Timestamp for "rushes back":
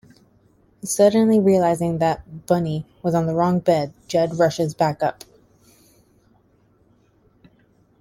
4.39-5.03